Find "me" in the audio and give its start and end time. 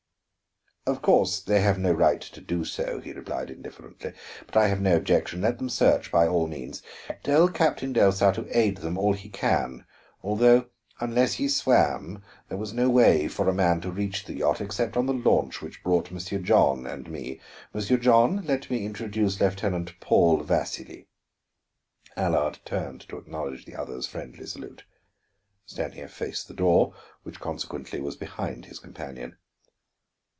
17.11-17.39, 18.71-18.83